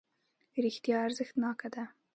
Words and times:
رښتیا 0.63 0.97
ارزښتناکه 1.05 1.67
ده. 1.73 1.83